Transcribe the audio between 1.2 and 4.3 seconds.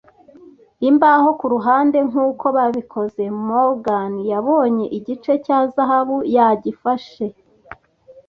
kuruhande nkuko babikoze. Morgan